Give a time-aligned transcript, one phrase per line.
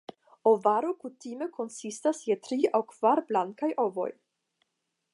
[0.51, 4.11] Ovaro kutime konsistas je tri aŭ kvar blankaj ovoj.